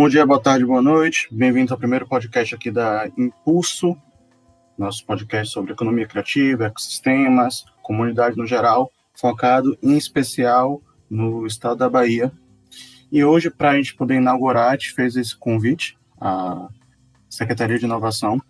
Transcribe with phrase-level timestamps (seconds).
[0.00, 1.28] Bom dia, boa tarde, boa noite.
[1.30, 3.94] Bem-vindo ao primeiro podcast aqui da Impulso,
[4.78, 11.90] nosso podcast sobre economia criativa, ecossistemas, comunidade no geral, focado em especial no estado da
[11.90, 12.32] Bahia.
[13.12, 16.70] E hoje, para a gente poder inaugurar, a gente fez esse convite à
[17.28, 18.40] Secretaria de Inovação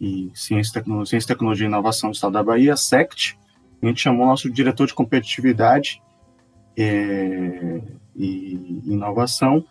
[0.00, 3.38] e Ciência, Tecnologia, Ciência, Tecnologia e Inovação do Estado da Bahia, SECT.
[3.80, 6.02] A gente chamou nosso diretor de competitividade
[6.76, 7.80] é,
[8.16, 9.64] e inovação,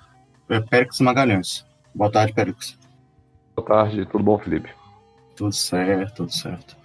[0.49, 1.65] é Périx Magalhães.
[1.93, 2.77] Boa tarde, Périx.
[3.55, 4.69] Boa tarde, tudo bom, Felipe?
[5.35, 6.75] Tudo certo, tudo certo.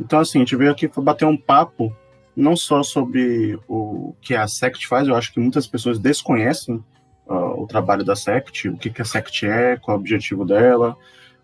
[0.00, 1.94] Então, assim, a gente veio aqui para bater um papo,
[2.36, 6.82] não só sobre o que a SECT faz, eu acho que muitas pessoas desconhecem
[7.26, 10.44] uh, o trabalho da SECT, o que, que a SECT é, qual é o objetivo
[10.44, 10.96] dela,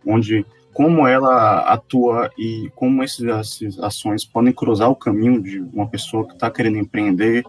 [0.06, 6.26] onde, como ela atua e como essas ações podem cruzar o caminho de uma pessoa
[6.26, 7.44] que está querendo empreender,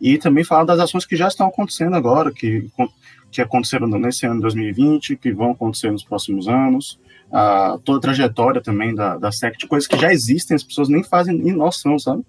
[0.00, 2.70] e também falar das ações que já estão acontecendo agora, que,
[3.30, 6.98] que aconteceram nesse ano de 2020, que vão acontecer nos próximos anos,
[7.30, 11.02] a, toda a trajetória também da, da SECT, coisas que já existem, as pessoas nem
[11.02, 12.24] fazem nem noção, sabe?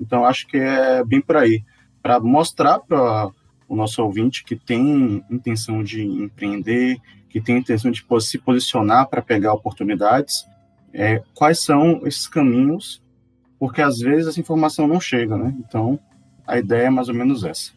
[0.00, 1.62] Então, acho que é bem por aí,
[2.02, 3.30] para mostrar para
[3.68, 9.22] o nosso ouvinte que tem intenção de empreender, que tem intenção de se posicionar para
[9.22, 10.44] pegar oportunidades,
[10.92, 13.00] é, quais são esses caminhos,
[13.58, 15.54] porque às vezes essa informação não chega, né?
[15.58, 16.00] Então,
[16.46, 17.72] a ideia é mais ou menos essa.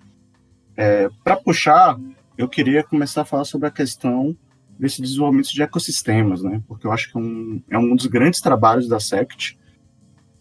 [0.75, 1.99] É, para puxar,
[2.37, 4.35] eu queria começar a falar sobre a questão
[4.77, 6.61] desse desenvolvimento de ecossistemas, né?
[6.67, 9.57] Porque eu acho que é um, é um dos grandes trabalhos da SECT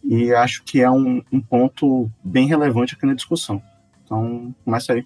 [0.02, 3.62] e acho que é um, um ponto bem relevante aqui na discussão.
[4.04, 5.04] Então, começa aí.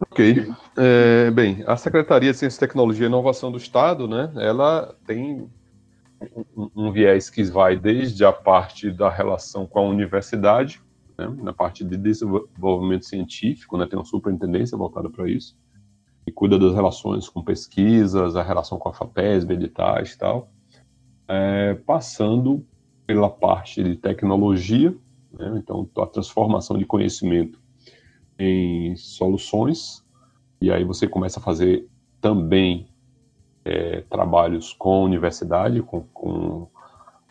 [0.00, 0.52] Ok.
[0.76, 5.48] É, bem, a Secretaria de Ciência, Tecnologia e Inovação do Estado, né, ela tem
[6.56, 10.80] um, um, viés que vai desde a parte da relação com a universidade,
[11.16, 15.56] né, na parte de desenvolvimento científico, né, tem uma superintendência voltada para isso,
[16.26, 20.48] e cuida das relações com pesquisas, a relação com a FAPESB, editais e tal,
[21.28, 22.64] é, passando
[23.06, 24.94] pela parte de tecnologia,
[25.32, 27.60] né, então a transformação de conhecimento
[28.38, 30.04] em soluções,
[30.60, 31.86] e aí você começa a fazer
[32.20, 32.88] também
[33.64, 36.68] é, trabalhos com universidade, com, com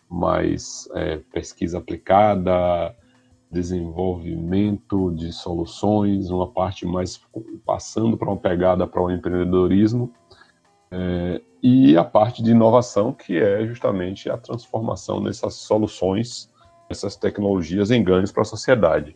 [0.09, 2.95] mais é, pesquisa aplicada,
[3.53, 7.21] desenvolvimento de soluções, uma parte mais
[7.65, 10.11] passando para uma pegada para o empreendedorismo,
[10.91, 16.51] é, e a parte de inovação, que é justamente a transformação dessas soluções,
[16.89, 19.15] essas tecnologias em ganhos para a sociedade.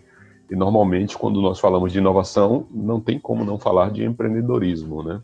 [0.49, 5.21] E normalmente, quando nós falamos de inovação, não tem como não falar de empreendedorismo, né?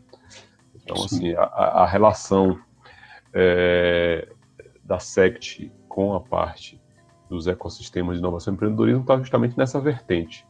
[0.74, 2.58] Então, assim, a, a relação
[3.32, 4.28] é,
[4.84, 6.83] da SECT com a parte
[7.34, 10.46] dos ecossistemas de inovação e empreendedorismo está justamente nessa vertente.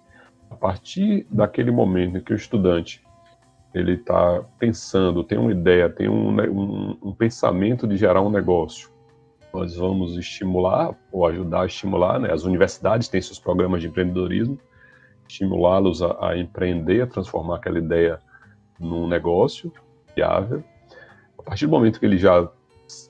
[0.50, 3.02] A partir daquele momento em que o estudante
[3.74, 8.30] ele está pensando, tem uma ideia, tem um, né, um, um, pensamento de gerar um
[8.30, 8.88] negócio,
[9.52, 12.32] nós vamos estimular ou ajudar a estimular, né?
[12.32, 14.58] As universidades têm seus programas de empreendedorismo,
[15.28, 18.20] estimulá-los a, a empreender, a transformar aquela ideia
[18.78, 19.72] num negócio
[20.14, 20.62] viável.
[21.38, 22.48] A partir do momento que ele já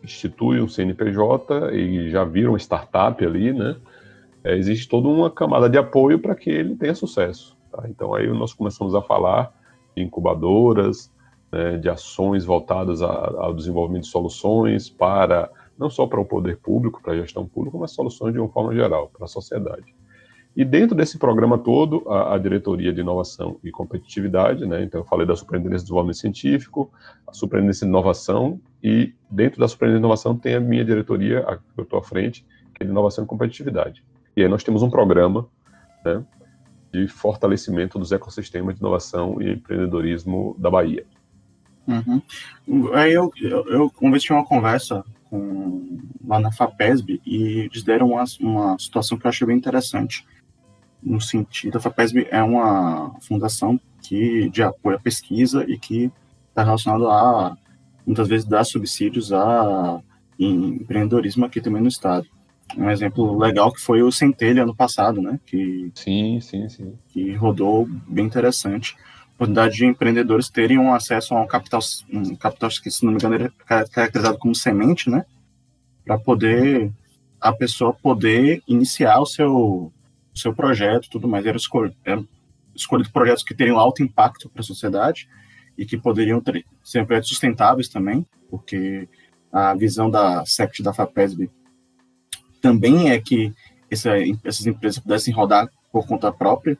[0.02, 3.76] institui um CNPJ e já vira uma startup ali, né?
[4.42, 7.56] É, existe toda uma camada de apoio para que ele tenha sucesso.
[7.72, 7.84] Tá?
[7.88, 9.52] Então aí nós começamos a falar
[9.96, 11.10] de incubadoras,
[11.50, 16.58] né, de ações voltadas a, ao desenvolvimento de soluções para não só para o poder
[16.58, 19.93] público, para a gestão pública, mas soluções de uma forma geral para a sociedade.
[20.56, 25.04] E dentro desse programa todo, a, a, Diretoria de Inovação e Competitividade, né, então eu
[25.04, 26.92] falei da Superintendência de Desenvolvimento Científico,
[27.26, 31.56] a Superintendência de Inovação, e dentro da Superintendência de Inovação tem a minha diretoria, a
[31.56, 34.04] que eu estou à frente, que é de Inovação e Competitividade.
[34.36, 35.48] E aí nós temos um programa
[36.04, 36.24] né,
[36.92, 41.04] de fortalecimento dos ecossistemas de inovação e empreendedorismo da Bahia.
[41.86, 42.22] Uhum.
[42.94, 48.24] Aí eu, eu, eu tive uma conversa com, lá na FAPESB e eles deram uma,
[48.40, 50.24] uma situação que eu achei bem interessante
[51.04, 56.10] no sentido, a FAPESB é uma fundação que de apoio à pesquisa e que
[56.48, 57.56] está relacionado a,
[58.06, 60.00] muitas vezes, dar subsídios a
[60.38, 62.26] empreendedorismo aqui também no estado.
[62.76, 65.38] Um exemplo legal que foi o Centelha ano passado, né?
[65.44, 66.94] Que, sim, sim, sim.
[67.08, 68.96] Que rodou bem interessante.
[68.96, 71.80] A oportunidade de empreendedores terem um acesso a um capital,
[72.10, 75.24] um capital que, se não me engano, é caracterizado como semente, né?
[76.04, 76.90] Para poder
[77.40, 79.92] a pessoa poder iniciar o seu
[80.34, 81.46] seu projeto tudo mais.
[81.46, 82.22] Eram escol era
[82.74, 85.28] escolhido projetos que teriam alto impacto para a sociedade
[85.78, 89.08] e que poderiam ter, ser projetos sustentáveis também, porque
[89.52, 91.48] a visão da SECT da FAPESB
[92.60, 93.52] também é que
[93.90, 94.10] essa,
[94.44, 96.76] essas empresas pudessem rodar por conta própria,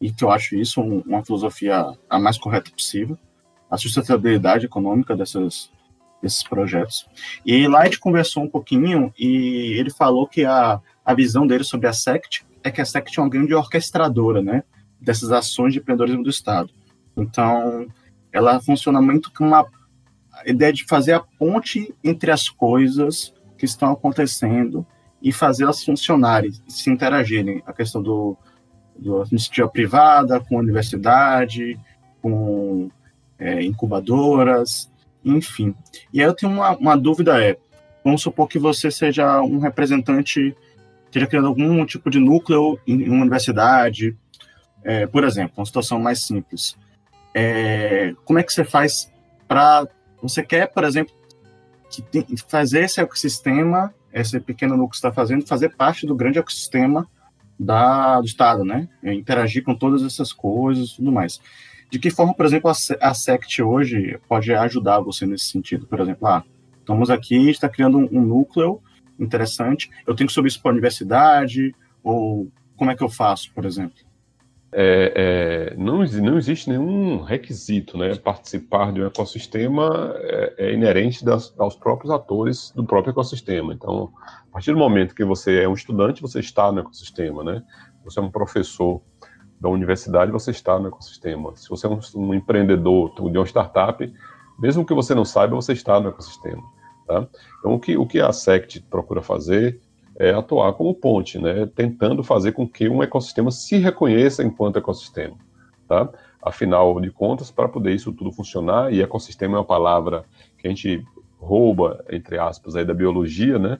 [0.00, 3.18] e que eu acho isso um, uma filosofia a mais correta possível.
[3.70, 5.70] a sustentabilidade econômica dessas,
[6.22, 7.06] desses projetos.
[7.44, 11.64] E lá a gente conversou um pouquinho e ele falou que a, a visão dele
[11.64, 14.62] sobre a SECT é que a SECT é uma grande orquestradora, né,
[15.00, 16.70] dessas ações de empreendedorismo do Estado.
[17.16, 17.86] Então,
[18.32, 19.66] ela funciona muito com uma
[20.46, 24.86] ideia de fazer a ponte entre as coisas que estão acontecendo
[25.20, 27.62] e fazê-las funcionarem, se interagirem.
[27.66, 28.36] A questão do,
[28.96, 31.78] do iniciativa privada, com a universidade,
[32.22, 32.90] com
[33.38, 34.90] é, incubadoras,
[35.24, 35.74] enfim.
[36.12, 37.58] E aí eu tenho uma, uma dúvida é,
[38.04, 40.56] vamos supor que você seja um representante,
[41.08, 44.16] esteja criando algum tipo de núcleo em uma universidade,
[44.84, 46.76] é, por exemplo, uma situação mais simples.
[47.34, 49.12] É, como é que você faz
[49.46, 49.86] para...
[50.22, 51.14] Você quer, por exemplo,
[51.90, 56.38] que tem, fazer esse ecossistema, esse pequeno núcleo que está fazendo, fazer parte do grande
[56.38, 57.06] ecossistema
[57.58, 58.88] da, do Estado, né?
[59.02, 61.40] Interagir com todas essas coisas e tudo mais.
[61.90, 65.86] De que forma, por exemplo, a, a SECT hoje pode ajudar você nesse sentido?
[65.86, 66.44] Por exemplo, ah,
[66.78, 68.80] estamos aqui, está criando um, um, núcleo
[69.18, 73.52] interessante, eu tenho que subir isso para a universidade, ou como é que eu faço,
[73.54, 73.96] por exemplo?
[74.70, 78.14] É, é, não, não existe nenhum requisito, né?
[78.16, 83.72] Participar de um ecossistema é, é inerente das, aos próprios atores do próprio ecossistema.
[83.72, 84.12] Então,
[84.48, 87.62] a partir do momento que você é um estudante, você está no ecossistema, né?
[88.04, 89.00] Você é um professor,
[89.60, 91.54] da universidade, você está no ecossistema.
[91.56, 94.12] Se você é um, um, empreendedor de uma startup,
[94.58, 96.62] mesmo que você não saiba, você está no ecossistema.
[97.08, 97.26] Tá?
[97.58, 99.80] Então, o que, o que a SECT procura fazer
[100.16, 101.66] é atuar como ponte, né?
[101.74, 105.34] tentando fazer com que um ecossistema se reconheça enquanto ecossistema.
[105.88, 106.06] Tá?
[106.42, 110.24] Afinal de contas, para poder isso tudo funcionar, e ecossistema é uma palavra
[110.58, 111.02] que a gente
[111.38, 113.78] rouba, entre aspas, aí da biologia, né?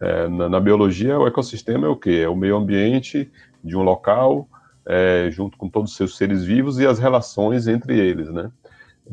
[0.00, 2.22] É, na, na, biologia, o ecossistema é o quê?
[2.24, 3.30] É o meio ambiente
[3.62, 4.48] de um local
[4.86, 8.50] é, junto com todos os seus seres vivos e as relações entre eles, né?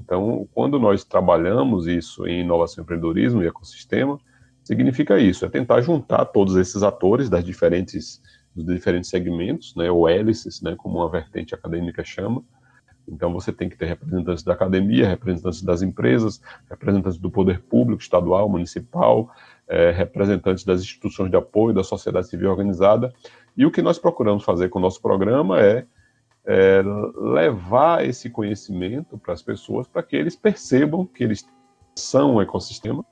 [0.04, 4.19] Então, quando nós trabalhamos isso em inovação empreendedorismo e ecossistema,
[4.63, 8.22] significa isso, é tentar juntar todos esses atores das diferentes
[8.56, 12.44] dos diferentes segmentos, né, ou hélices, né, como uma vertente acadêmica chama.
[13.07, 18.02] Então, você tem que ter representantes da academia, representantes das empresas, representantes do poder público,
[18.02, 19.31] estadual, municipal,
[19.68, 23.13] é, representantes das instituições de apoio, da sociedade civil organizada,
[23.56, 25.86] e o que nós procuramos fazer com o nosso programa é,
[26.51, 26.81] é
[27.16, 31.48] levar esse conhecimento para as pessoas, para que eles percebam que eles
[31.96, 33.06] são um ecossistema,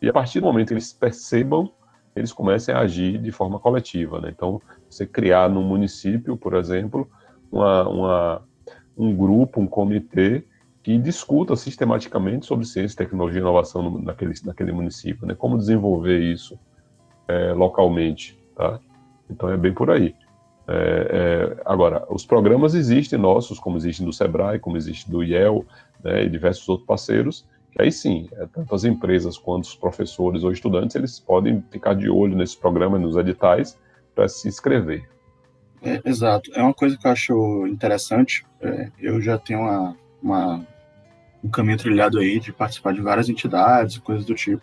[0.00, 1.72] e a partir do momento que eles percebam,
[2.14, 4.20] eles comecem a agir de forma coletiva.
[4.20, 4.30] Né?
[4.30, 7.10] Então, você criar no município, por exemplo,
[7.50, 8.42] uma, uma,
[8.96, 10.44] um grupo, um comitê
[10.84, 15.34] que discuta sistematicamente sobre ciência, tecnologia e inovação no, naquele, naquele município, né?
[15.34, 16.56] como desenvolver isso
[17.26, 18.38] é, localmente.
[18.54, 18.78] Tá?
[19.28, 20.14] Então é bem por aí.
[20.68, 25.64] É, é, agora, os programas existem nossos, como existem do Sebrae, como existe do IEL
[26.02, 30.44] né, e diversos outros parceiros, que aí sim, é, tanto as empresas quanto os professores
[30.44, 33.78] ou estudantes, eles podem ficar de olho nesse programa, nos editais,
[34.14, 35.08] para se inscrever.
[35.82, 36.50] É, exato.
[36.54, 38.44] É uma coisa que eu acho interessante.
[38.60, 40.66] É, eu já tenho uma, uma,
[41.42, 44.62] um caminho trilhado aí de participar de várias entidades, coisas do tipo.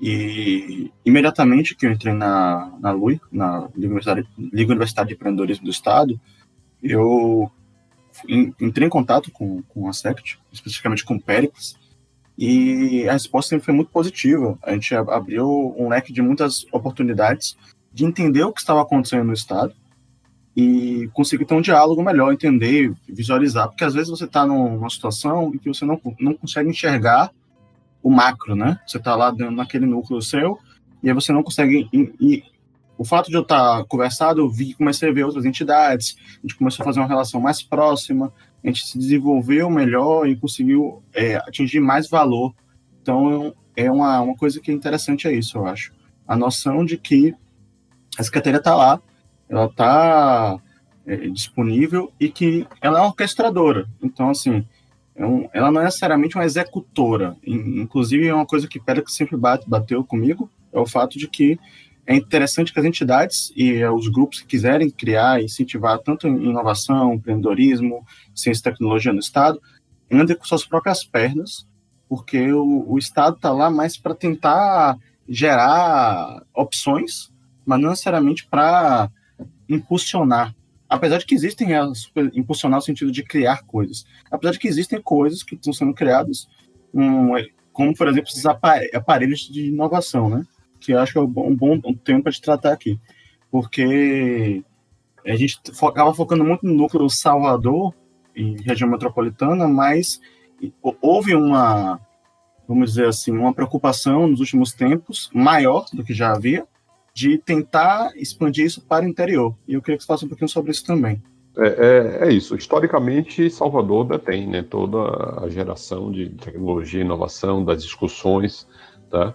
[0.00, 5.64] E imediatamente que eu entrei na, na LUI, na Liga Universitária, Liga Universitária de Empreendedorismo
[5.64, 6.20] do Estado,
[6.82, 7.50] eu
[8.60, 11.76] entrei em contato com, com a SECT, especificamente com o Pericles,
[12.38, 14.58] e a resposta sempre foi muito positiva.
[14.62, 17.56] A gente abriu um leque de muitas oportunidades
[17.92, 19.72] de entender o que estava acontecendo no Estado
[20.54, 25.52] e conseguir ter um diálogo melhor, entender, visualizar, porque às vezes você está numa situação
[25.54, 27.30] em que você não, não consegue enxergar
[28.06, 28.78] o macro, né?
[28.86, 30.60] Você está lá dentro naquele núcleo seu
[31.02, 31.88] e aí você não consegue.
[31.92, 32.44] E, e
[32.96, 36.42] o fato de eu estar tá conversado, eu vi, comecei a ver outras entidades, a
[36.42, 38.32] gente começou a fazer uma relação mais próxima,
[38.62, 42.54] a gente se desenvolveu melhor e conseguiu é, atingir mais valor.
[43.02, 45.92] Então, é uma, uma coisa que é interessante é isso, eu acho.
[46.28, 47.34] A noção de que
[48.16, 49.00] a secretaria está lá,
[49.48, 50.60] ela está
[51.04, 53.88] é, disponível e que ela é orquestradora.
[54.00, 54.64] Então, assim,
[55.18, 57.36] um, ela não é necessariamente uma executora.
[57.44, 61.58] Inclusive, é uma coisa que Pérez sempre bate, bateu comigo, é o fato de que
[62.06, 67.14] é interessante que as entidades e os grupos que quiserem criar e incentivar tanto inovação,
[67.14, 68.04] empreendedorismo,
[68.34, 69.60] ciência e tecnologia no Estado,
[70.10, 71.66] andem com suas próprias pernas,
[72.08, 74.96] porque o, o Estado está lá mais para tentar
[75.28, 77.32] gerar opções,
[77.64, 79.10] mas não necessariamente para
[79.68, 80.54] impulsionar
[80.96, 85.00] apesar de que existem elas, impulsionar no sentido de criar coisas, apesar de que existem
[85.00, 86.48] coisas que estão sendo criadas,
[86.92, 87.32] um,
[87.72, 90.46] como, por exemplo, esses aparelhos de inovação, né?
[90.80, 92.98] Que eu acho que é um bom, tempo para te tratar aqui.
[93.50, 94.64] Porque
[95.26, 97.94] a gente acaba focando muito no núcleo Salvador
[98.34, 100.20] e região metropolitana, mas
[101.02, 102.00] houve uma,
[102.66, 106.66] vamos dizer assim, uma preocupação nos últimos tempos, maior do que já havia,
[107.16, 109.56] de tentar expandir isso para o interior.
[109.66, 111.22] E eu queria que você falasse um pouquinho sobre isso também.
[111.56, 112.54] É, é, é, isso.
[112.54, 114.98] Historicamente, Salvador detém né, toda
[115.42, 118.68] a geração de tecnologia inovação, das discussões.
[119.10, 119.32] Tá?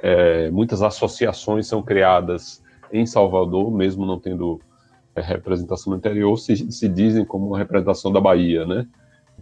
[0.00, 4.60] É, muitas associações são criadas em Salvador, mesmo não tendo
[5.16, 8.64] é, representação no interior, se, se dizem como uma representação da Bahia.
[8.64, 8.86] Né?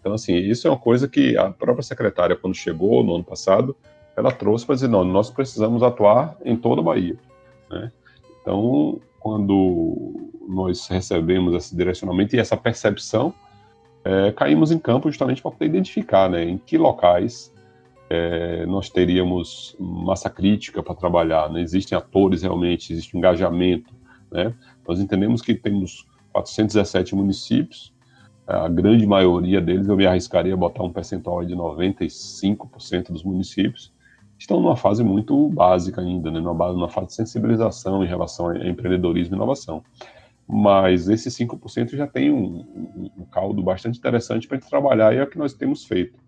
[0.01, 3.77] Então, assim, isso é uma coisa que a própria secretária, quando chegou no ano passado,
[4.17, 7.19] ela trouxe para dizer: não, nós precisamos atuar em toda a Bahia.
[7.71, 7.93] Né?
[8.41, 13.35] Então, quando nós recebemos esse direcionamento e essa percepção,
[14.05, 17.53] é, caímos em campo justamente para poder identificar né, em que locais
[18.09, 21.51] é, nós teríamos massa crítica para trabalhar.
[21.51, 21.61] Né?
[21.61, 23.93] Existem atores realmente, existe engajamento.
[24.31, 24.55] Né?
[24.87, 27.93] Nós entendemos que temos 417 municípios,
[28.47, 33.93] a grande maioria deles, eu me arriscaria a botar um percentual de 95% dos municípios,
[34.39, 38.69] estão numa fase muito básica ainda, né, numa, numa fase de sensibilização em relação a
[38.69, 39.83] empreendedorismo e inovação.
[40.47, 45.19] Mas esses 5% já tem um, um, caldo bastante interessante para a gente trabalhar e
[45.19, 46.19] é o que nós temos feito.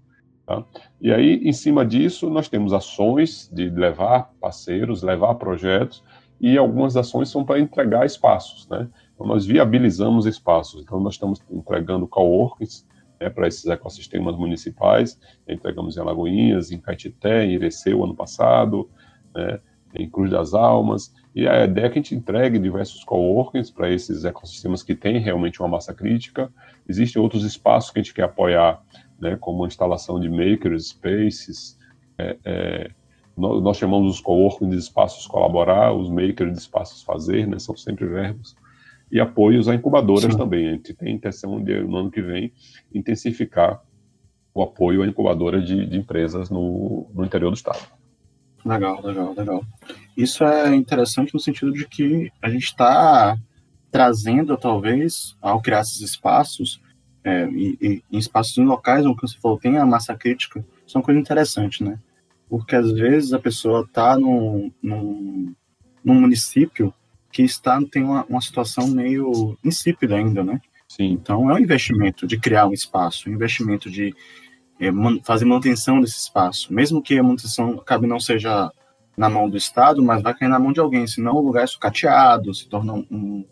[0.45, 0.65] Tá?
[1.01, 6.03] E aí, em cima disso, nós temos ações de levar parceiros, levar projetos,
[6.41, 8.67] e algumas ações são para entregar espaços.
[8.69, 8.89] Né?
[9.15, 10.83] Então, nós viabilizamos espaços.
[10.83, 12.87] Então, nós estamos entregando coworkings,
[13.21, 15.19] né, para esses ecossistemas municipais.
[15.49, 18.89] Entregamos em Alagoinhas, em Caetité, em Ireceu ano passado,
[19.35, 19.61] né,
[19.95, 21.15] em Cruz das Almas.
[21.35, 25.19] E a ideia é que a gente entregue diversos coworkings para esses ecossistemas que têm
[25.19, 26.53] realmente uma massa crítica.
[26.89, 28.83] Existem outros espaços que a gente quer apoiar,
[29.21, 31.79] né, como a instalação de makers, spaces.
[32.17, 32.91] É, é,
[33.37, 38.05] nós, chamamos os coworkings de espaços colaborar, os makers de espaços fazer, né, são sempre
[38.07, 38.57] verbos
[39.11, 40.39] e apoios a incubadoras Sim.
[40.39, 40.69] também.
[40.69, 42.53] A gente tem a intenção de, no ano que vem,
[42.95, 43.83] intensificar
[44.55, 47.81] o apoio a incubadoras de, de empresas no, no interior do estado.
[48.65, 49.65] Legal, legal, legal.
[50.17, 53.39] Isso é interessante no sentido de que a gente está
[53.91, 56.81] trazendo, talvez, ao criar esses espaços,
[57.25, 61.21] é, e, em espaços em locais onde você falou tem a massa crítica, são coisas
[61.21, 61.99] interessantes, né?
[62.49, 65.55] Porque às vezes a pessoa está num, num,
[66.05, 66.93] num município
[67.31, 70.61] que está tem uma, uma situação meio insípida ainda, né?
[70.89, 71.13] Sim.
[71.13, 74.15] Então é um investimento de criar um espaço, um investimento de
[74.81, 78.71] é, man, fazer manutenção desse espaço, mesmo que a manutenção acabe não seja
[79.17, 81.67] na mão do Estado, mas vai cair na mão de alguém, senão o lugar é
[81.67, 83.45] sucateado, se torna um,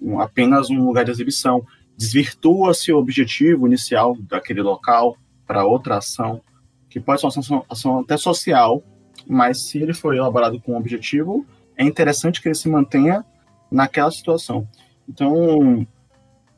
[0.00, 1.66] um, apenas um lugar de exibição,
[1.96, 6.40] desvirtua-se o objetivo inicial daquele local para outra ação,
[6.88, 8.82] que pode ser uma ação, ação até social,
[9.26, 11.44] mas se ele for elaborado com um objetivo,
[11.78, 13.24] é interessante que ele se mantenha
[13.70, 14.66] naquela situação.
[15.08, 15.86] Então,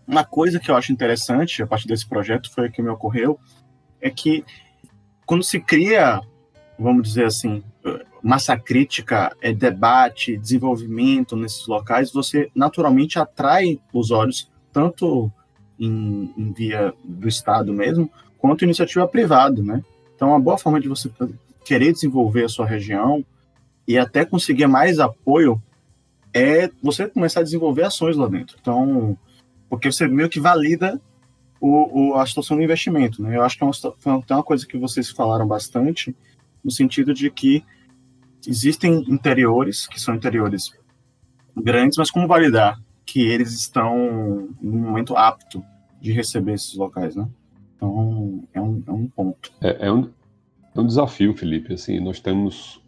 [0.06, 3.38] uma coisa que eu acho interessante a partir desse projeto foi que me ocorreu
[4.00, 4.42] é que
[5.26, 6.20] quando se cria,
[6.78, 7.62] vamos dizer assim,
[8.22, 15.30] massa crítica, é debate, desenvolvimento nesses locais, você naturalmente atrai os olhos tanto
[15.78, 19.82] em, em via do Estado mesmo, quanto iniciativa privada, né?
[20.14, 21.10] Então, uma boa forma de você
[21.64, 23.24] querer desenvolver a sua região
[23.87, 25.60] e até conseguir mais apoio
[26.32, 28.56] é você começar a desenvolver ações lá dentro.
[28.60, 29.16] Então,
[29.68, 31.00] porque você meio que valida
[31.60, 33.37] o, o, a situação do investimento, né?
[33.37, 36.16] Eu acho que é uma, uma coisa que vocês falaram bastante,
[36.64, 37.64] no sentido de que
[38.46, 40.72] existem interiores, que são interiores
[41.56, 45.62] grandes, mas como validar que eles estão no momento apto
[46.00, 47.28] de receber esses locais, né?
[47.76, 49.52] Então, é um, é um ponto.
[49.60, 50.08] É, é, um,
[50.74, 51.74] é um desafio, Felipe.
[51.74, 52.80] Assim, nós temos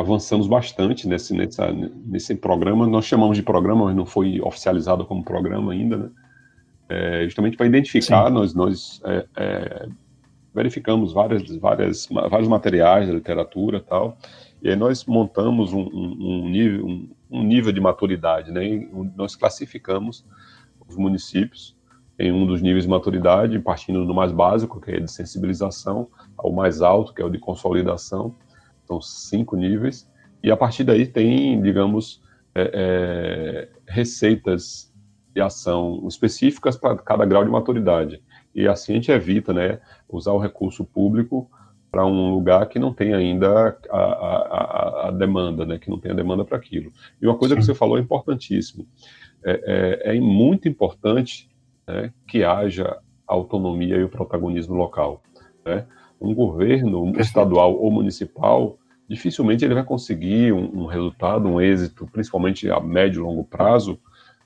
[0.00, 2.86] avançamos bastante nesse, nessa, nesse programa.
[2.86, 6.10] Nós chamamos de programa, mas não foi oficializado como programa ainda, né?
[6.88, 8.32] É, justamente para identificar, Sim.
[8.32, 9.88] nós, nós é, é,
[10.54, 14.16] verificamos várias, várias, vários materiais da literatura tal,
[14.62, 18.88] e aí nós montamos um, um, um nível, um, um, nível de maturidade, né?
[19.14, 20.24] nós classificamos
[20.88, 21.76] os municípios
[22.18, 26.52] em um dos níveis de maturidade, partindo do mais básico, que é de sensibilização, ao
[26.52, 28.34] mais alto, que é o de consolidação.
[28.84, 30.10] São cinco níveis.
[30.42, 32.20] E a partir daí tem, digamos,
[32.54, 34.92] é, é, receitas
[35.32, 38.20] de ação específicas para cada grau de maturidade.
[38.54, 41.48] E assim a gente evita né, usar o recurso público
[41.90, 46.10] para um lugar que não tem ainda a, a, a, demanda, né, que não tem
[46.10, 46.92] a demanda para aquilo.
[47.20, 47.60] E uma coisa Sim.
[47.60, 48.86] que você falou é importantíssimo.
[49.44, 51.48] É, é, é muito importante
[51.88, 55.22] né, que haja autonomia e o protagonismo local.
[55.64, 55.86] Né?
[56.20, 58.78] Um governo estadual ou municipal
[59.08, 63.98] dificilmente ele vai conseguir um, um, resultado, um êxito, principalmente a médio e longo prazo,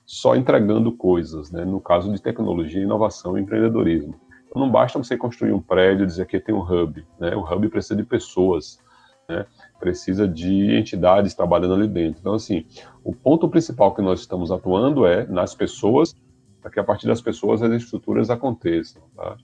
[0.05, 1.65] só entregando coisas, né?
[1.65, 4.15] no caso de tecnologia, inovação e empreendedorismo.
[4.47, 7.35] Então, não basta você construir um prédio e dizer que tem um hub, né?
[7.35, 8.79] O hub precisa de pessoas,
[9.27, 9.47] né?
[9.79, 12.19] Precisa de entidades trabalhando ali dentro.
[12.19, 12.63] Então, assim,
[13.03, 16.15] o ponto principal que nós estamos atuando é nas pessoas,
[16.63, 19.35] para que a partir das pessoas as estruturas aconteçam, tá?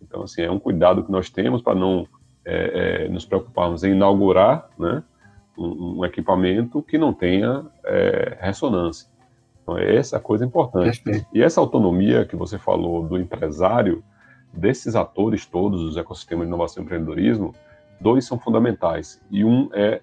[0.00, 2.08] Então, assim, é um cuidado que nós temos para não
[2.44, 5.04] é, é, nos preocuparmos em inaugurar, né?
[5.56, 9.06] Um, um equipamento que não tenha é, ressonância.
[9.62, 11.02] Então, é essa coisa importante.
[11.32, 14.02] E essa autonomia que você falou do empresário,
[14.50, 17.54] desses atores todos dos ecossistemas de inovação e empreendedorismo,
[18.00, 20.00] dois são fundamentais e um é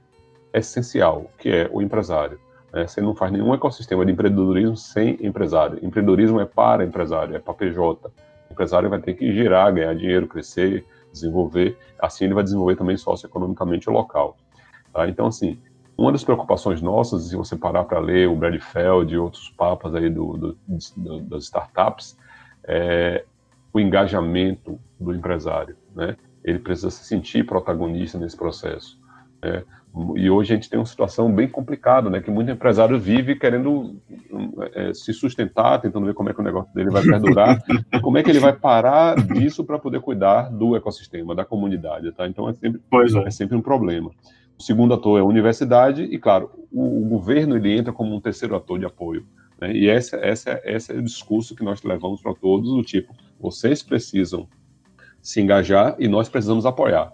[0.53, 2.39] essencial, que é o empresário.
[2.73, 2.87] Né?
[2.87, 5.79] Você não faz nenhum ecossistema de empreendedorismo sem empresário.
[5.83, 8.07] Empreendedorismo é para empresário, é para PJ.
[8.49, 11.77] O empresário vai ter que girar, ganhar dinheiro, crescer, desenvolver.
[11.99, 14.37] Assim ele vai desenvolver também socioeconomicamente o local.
[14.93, 15.07] Tá?
[15.07, 15.59] Então, assim,
[15.97, 19.93] uma das preocupações nossas, se você parar para ler o Brad Feld e outros papas
[19.95, 20.57] aí do, do,
[20.95, 22.17] do, das startups,
[22.63, 23.25] é
[23.73, 26.15] o engajamento do empresário, né?
[26.43, 28.97] Ele precisa se sentir protagonista nesse processo.
[29.43, 29.63] Né?
[30.15, 32.21] E hoje a gente tem uma situação bem complicada, né?
[32.21, 33.99] Que muito empresário vive querendo
[34.73, 37.59] é, se sustentar, tentando ver como é que o negócio dele vai perdurar,
[38.01, 42.27] como é que ele vai parar disso para poder cuidar do ecossistema, da comunidade, tá?
[42.27, 43.27] Então é sempre, é.
[43.27, 44.11] é sempre um problema.
[44.57, 48.21] O segundo ator é a universidade e, claro, o, o governo ele entra como um
[48.21, 49.25] terceiro ator de apoio.
[49.59, 49.73] Né?
[49.73, 53.81] E esse, essa, esse é o discurso que nós levamos para todos, do tipo, vocês
[53.81, 54.47] precisam
[55.21, 57.13] se engajar e nós precisamos apoiar.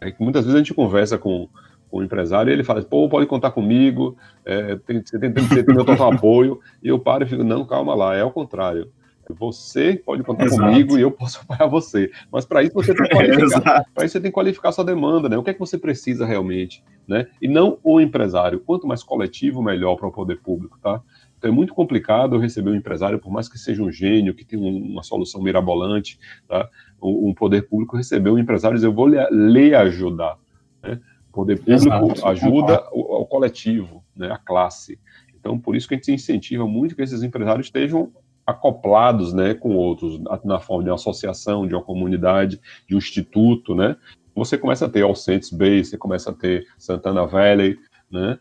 [0.00, 1.48] É que muitas vezes a gente conversa com
[1.94, 5.84] o empresário ele fala, pô, pode contar comigo, é, tem, você tem, tem, tem meu
[5.84, 8.90] total apoio, e eu paro e fico, não, calma lá, é o contrário.
[9.38, 10.60] Você pode contar Exato.
[10.60, 12.10] comigo e eu posso apoiar você.
[12.30, 13.84] Mas para isso você tem que qualificar.
[13.94, 15.38] para isso você tem que qualificar sua demanda, né?
[15.38, 17.26] O que é que você precisa realmente, né?
[17.40, 18.60] E não o empresário.
[18.60, 21.00] Quanto mais coletivo, melhor para o poder público, tá?
[21.38, 24.62] Então é muito complicado receber um empresário, por mais que seja um gênio, que tenha
[24.62, 26.68] uma solução mirabolante, tá?
[27.02, 30.36] Um poder público receber um empresário e dizer, eu vou lhe, lhe ajudar.
[30.82, 31.00] Né?
[31.34, 32.26] O poder público Exato.
[32.28, 34.30] ajuda o, o coletivo, né?
[34.30, 34.98] a classe.
[35.34, 38.12] Então, por isso que a gente incentiva muito que esses empresários estejam
[38.46, 43.74] acoplados né, com outros, na forma de uma associação, de uma comunidade, de um instituto,
[43.74, 43.96] né?
[44.34, 47.78] Você começa a ter Alcentes Bay, você começa a ter Santana Valley,
[48.10, 48.38] né?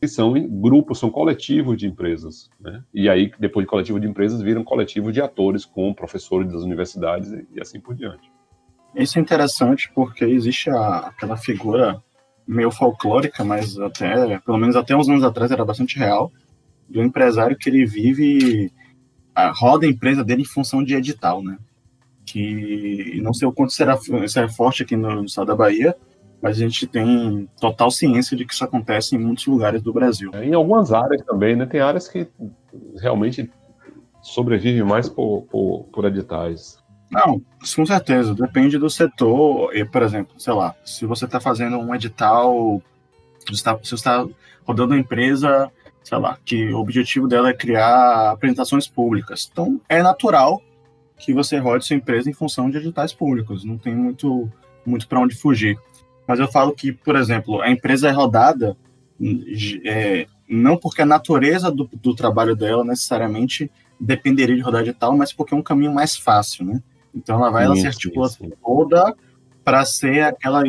[0.00, 2.82] Que são grupos, são coletivos de empresas, né?
[2.94, 7.30] E aí, depois de coletivo de empresas, viram coletivo de atores com professores das universidades
[7.32, 8.30] e, assim por diante.
[8.94, 12.02] Isso é interessante porque existe a, aquela figura
[12.46, 16.32] meio folclórica, mas até, pelo menos até uns anos atrás, era bastante real,
[16.88, 18.70] do empresário que ele vive
[19.54, 21.58] roda a empresa dele em função de edital, né?
[22.24, 25.96] Que não sei o quanto será, será forte aqui no, no estado da Bahia,
[26.40, 30.30] mas a gente tem total ciência de que isso acontece em muitos lugares do Brasil.
[30.34, 31.66] É, em algumas áreas também, né?
[31.66, 32.28] Tem áreas que
[33.00, 33.50] realmente
[34.20, 36.81] sobrevivem mais por, por, por editais.
[37.12, 37.42] Não,
[37.76, 38.34] com certeza.
[38.34, 39.76] Depende do setor.
[39.76, 42.82] E, por exemplo, sei lá, se você está fazendo um edital,
[43.40, 44.26] se você está
[44.64, 45.70] rodando uma empresa
[46.02, 49.48] sei lá, que o objetivo dela é criar apresentações públicas.
[49.50, 50.62] Então, é natural
[51.18, 54.50] que você rode sua empresa em função de editais públicos, não tem muito,
[54.84, 55.78] muito para onde fugir.
[56.26, 58.76] Mas eu falo que, por exemplo, a empresa é rodada
[59.84, 63.70] é, não porque a natureza do, do trabalho dela necessariamente
[64.00, 66.82] dependeria de rodar edital, mas porque é um caminho mais fácil, né?
[67.14, 68.28] Então ela vai, ela se articula
[68.62, 69.14] toda
[69.64, 70.62] para ser aquela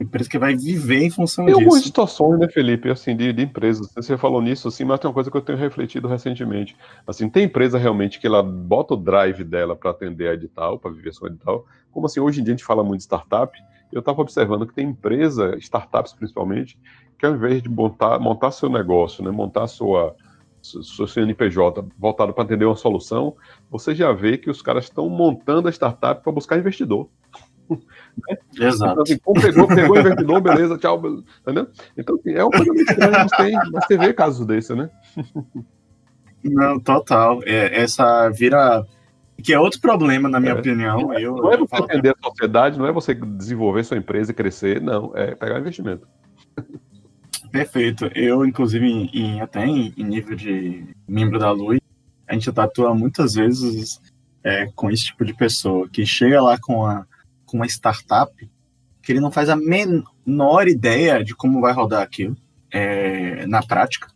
[0.00, 1.58] empresa que vai viver em função tem disso.
[1.58, 3.92] Tem algumas situações, né, Felipe, assim, de, de empresas.
[3.94, 6.76] Você falou nisso, assim, mas tem uma coisa que eu tenho refletido recentemente.
[7.06, 10.90] Assim, tem empresa realmente que ela bota o drive dela para atender a edital, para
[10.90, 11.64] viver sua edital.
[11.92, 13.56] Como assim, hoje em dia a gente fala muito de startup,
[13.92, 16.76] eu estava observando que tem empresa, startups principalmente,
[17.16, 20.16] que ao invés de montar, montar seu negócio, né, montar sua
[20.64, 23.36] seu CNPJ voltado para atender uma solução,
[23.70, 27.08] você já vê que os caras estão montando a startup para buscar investidor.
[28.58, 29.02] Exato.
[29.10, 31.68] Então, assim, pegou, pegou o investidor, beleza, tchau, beleza, entendeu?
[31.96, 34.90] Então, assim, é uma coisa muito estranha, mas, tem, mas você vê casos desse, né?
[36.44, 37.40] Não, total.
[37.44, 38.84] É, essa vira.
[39.42, 40.58] Que é outro problema, na minha é.
[40.58, 41.12] opinião.
[41.14, 44.80] Eu, não é você atender a sociedade, não é você desenvolver sua empresa e crescer,
[44.80, 45.10] não.
[45.14, 46.06] É pegar investimento.
[47.54, 48.06] Perfeito.
[48.16, 51.80] Eu, inclusive, em, em, até em, em, nível de membro da Lui,
[52.26, 54.00] a gente atua muitas vezes
[54.42, 57.06] é, com esse tipo de pessoa que chega lá com a
[57.46, 58.34] com uma startup
[59.00, 62.36] que ele não faz a menor ideia de como vai rodar aquilo
[62.72, 64.08] é, na prática.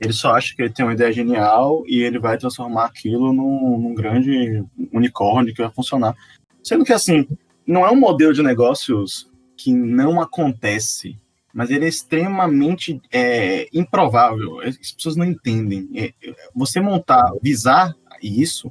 [0.00, 3.78] Ele só acha que ele tem uma ideia genial e ele vai transformar aquilo num,
[3.78, 6.16] num grande unicórnio que vai funcionar.
[6.62, 7.28] Sendo que, assim,
[7.66, 11.18] não é um modelo de negócios que não acontece,
[11.52, 14.60] mas ele é extremamente é, improvável.
[14.60, 15.88] As pessoas não entendem.
[15.94, 16.12] É,
[16.54, 18.70] você montar, visar isso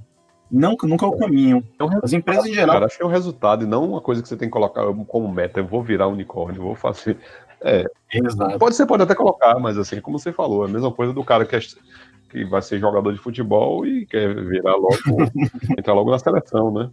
[0.52, 1.64] não, nunca é o caminho.
[1.78, 2.76] É um As empresas em geral.
[2.76, 4.82] Cara, acho que é um resultado e não uma coisa que você tem que colocar
[5.08, 5.60] como meta.
[5.60, 7.18] Eu vou virar unicórnio, vou fazer.
[7.62, 7.86] É.
[8.12, 8.58] Exato.
[8.58, 11.24] Pode ser, pode até colocar, mas assim, como você falou, é a mesma coisa do
[11.24, 11.60] cara que, é,
[12.30, 14.96] que vai ser jogador de futebol e quer virar logo,
[15.78, 16.90] entrar logo na seleção, né?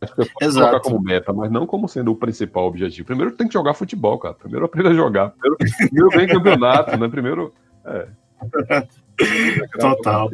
[0.00, 0.66] Acho que Exato.
[0.66, 3.06] colocar como meta, mas não como sendo o principal objetivo.
[3.06, 4.34] Primeiro tem que jogar futebol, cara.
[4.34, 5.30] Primeiro aprenda a jogar.
[5.30, 7.08] Primeiro, primeiro vem campeonato, né?
[7.08, 7.52] Primeiro.
[7.84, 8.08] É.
[9.78, 10.30] Total.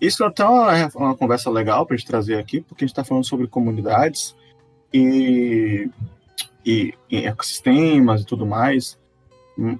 [0.00, 2.92] Isso é até uma, uma conversa legal para a gente trazer aqui, porque a gente
[2.92, 4.34] está falando sobre comunidades
[4.92, 5.88] e,
[6.64, 8.98] e, e, ecossistemas e tudo mais.
[9.58, 9.78] Hum,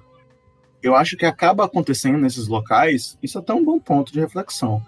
[0.81, 4.81] eu acho que acaba acontecendo nesses locais, isso é até um bom ponto de reflexão,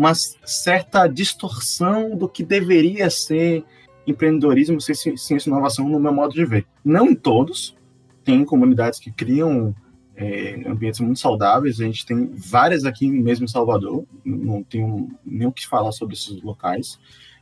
[0.00, 3.62] uma certa distorção do que deveria ser
[4.06, 6.66] empreendedorismo, ciência e inovação, no meu modo de ver.
[6.82, 7.76] Não em todos,
[8.24, 9.74] tem comunidades que criam
[10.16, 11.78] é, ambientes muito saudáveis.
[11.78, 16.14] A gente tem várias aqui mesmo em Salvador, não tenho nem o que falar sobre
[16.14, 16.98] esses locais,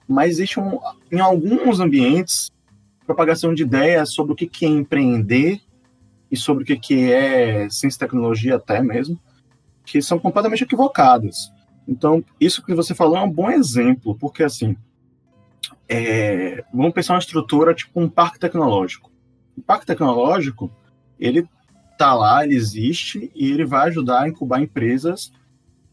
[0.08, 0.80] mas existe um,
[1.12, 2.50] em alguns ambientes
[3.06, 5.60] propagação de ideias sobre o que, é empreender
[6.28, 9.16] e sobre o que é ciência e tecnologia até mesmo,
[9.86, 11.56] que são completamente equivocadas.
[11.88, 14.76] Então, isso que você falou é um bom exemplo, porque assim,
[15.88, 19.10] é, vamos pensar uma estrutura tipo um parque tecnológico.
[19.56, 20.70] O parque tecnológico,
[21.18, 21.48] ele
[21.92, 25.32] está lá, ele existe e ele vai ajudar a incubar empresas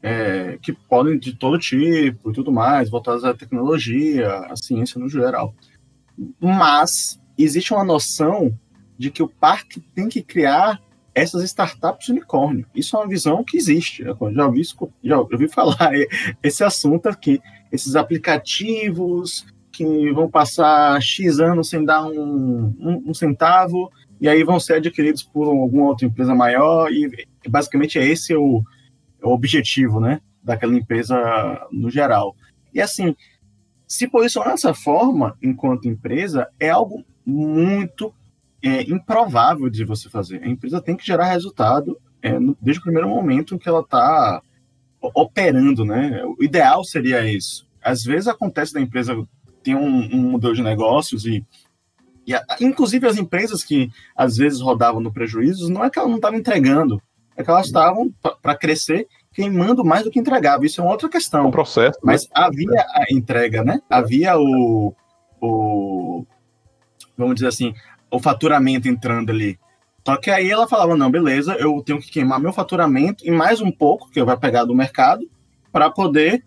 [0.03, 5.09] é, que podem de todo tipo e tudo mais, voltadas à tecnologia, à ciência no
[5.09, 5.55] geral.
[6.39, 8.53] Mas existe uma noção
[8.97, 10.79] de que o parque tem que criar
[11.15, 12.67] essas startups unicórnio.
[12.75, 14.03] Isso é uma visão que existe.
[14.03, 14.61] Já ouvi,
[15.03, 15.91] já ouvi falar
[16.43, 17.41] esse assunto aqui.
[17.71, 24.43] Esses aplicativos que vão passar X anos sem dar um, um, um centavo e aí
[24.43, 28.63] vão ser adquiridos por alguma outra empresa maior, e basicamente é esse o,
[29.21, 32.35] o objetivo, né, daquela empresa no geral.
[32.73, 33.15] E assim,
[33.87, 38.13] se posicionar dessa forma, enquanto empresa, é algo muito
[38.65, 40.41] é, improvável de você fazer.
[40.43, 44.41] A empresa tem que gerar resultado é, no, desde o primeiro momento que ela está
[45.13, 46.23] operando, né?
[46.25, 47.67] O ideal seria isso.
[47.79, 49.15] Às vezes acontece da empresa
[49.61, 51.45] ter um, um modelo de negócios e
[52.27, 56.17] e, inclusive, as empresas que às vezes rodavam no prejuízo, não é que elas não
[56.17, 56.99] estavam entregando,
[57.37, 60.65] é que elas estavam, para crescer, queimando mais do que entregavam.
[60.65, 61.49] Isso é uma outra questão.
[61.49, 61.99] Um processo.
[61.99, 62.13] Né?
[62.13, 62.29] Mas né?
[62.33, 63.79] havia a entrega, né?
[63.87, 64.95] Havia o,
[65.39, 66.25] o.
[67.15, 67.75] Vamos dizer assim,
[68.11, 69.59] o faturamento entrando ali.
[70.05, 73.61] Só que aí ela falava: não, beleza, eu tenho que queimar meu faturamento e mais
[73.61, 75.29] um pouco, que eu vou pegar do mercado,
[75.71, 76.43] para poder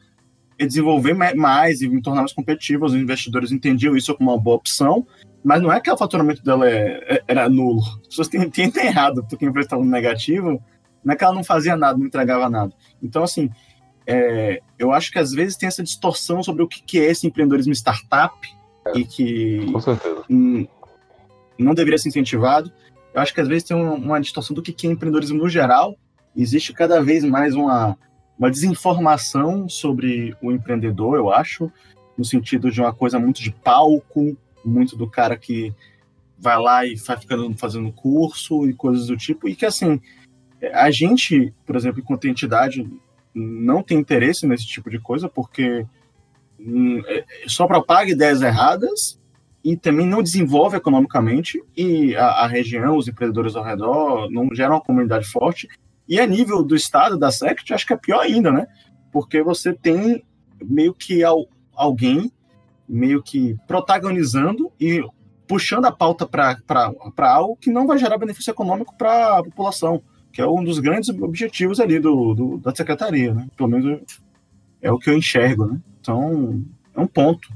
[0.59, 2.85] desenvolver mais e me tornar mais competitivo.
[2.85, 5.07] Os investidores entendiam isso como uma boa opção
[5.43, 7.81] mas não é que o faturamento dela é, é, era nulo.
[8.03, 10.63] As pessoas têm, têm errado, porque a empresa estava no negativo,
[11.05, 12.73] não é que ela não fazia nada, não entregava nada.
[13.03, 13.51] Então, assim,
[14.07, 17.73] é, eu acho que às vezes tem essa distorção sobre o que é esse empreendedorismo
[17.73, 18.35] startup
[18.87, 19.73] é, e que
[21.59, 22.73] não deveria ser incentivado.
[23.13, 25.99] Eu acho que às vezes tem uma distorção do que é empreendedorismo no geral.
[26.37, 27.97] Existe cada vez mais uma,
[28.39, 31.71] uma desinformação sobre o empreendedor, eu acho,
[32.17, 35.75] no sentido de uma coisa muito de palco, muito do cara que
[36.39, 40.01] vai lá e vai ficando fazendo curso e coisas do tipo, e que assim,
[40.73, 42.89] a gente, por exemplo, enquanto entidade,
[43.35, 45.85] não tem interesse nesse tipo de coisa, porque
[46.59, 49.18] hum, é, só propaga ideias erradas
[49.69, 54.77] e também não desenvolve economicamente, e a, a, região, os empreendedores ao redor, não geram
[54.77, 55.69] uma comunidade forte.
[56.09, 58.67] E a nível do Estado, da SECT, acho que é pior ainda, né?
[59.13, 60.25] Porque você tem
[60.65, 62.33] meio que al, alguém
[62.89, 65.05] meio que protagonizando e
[65.47, 70.01] puxando a pauta para algo que não vai gerar benefício econômico para a população,
[70.33, 73.47] que é um dos grandes objetivos ali do, do, da secretaria, né?
[73.55, 74.01] Pelo menos
[74.81, 75.79] é o que eu enxergo, né?
[76.01, 76.65] Então,
[76.97, 77.51] é um ponto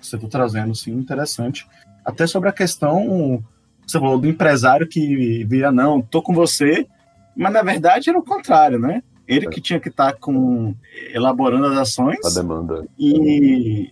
[0.00, 1.66] você está trazendo, assim, interessante.
[2.04, 3.42] Até sobre a questão,
[3.86, 6.86] você falou do empresário que via, não, tô com você,
[7.36, 9.02] mas na verdade era o contrário, né?
[9.26, 10.74] Ele que tinha que estar tá com
[11.12, 12.24] elaborando as ações.
[12.24, 12.86] A demanda.
[12.98, 13.90] E,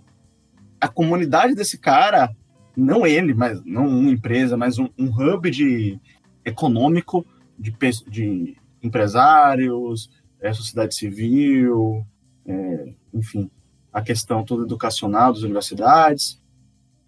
[0.84, 2.30] a comunidade desse cara,
[2.76, 5.98] não ele, mas não uma empresa, mas um, um hub de
[6.44, 7.26] econômico
[7.58, 7.74] de,
[8.06, 12.06] de empresários, é, sociedade civil,
[12.46, 13.50] é, enfim,
[13.94, 16.42] a questão toda educacional das universidades.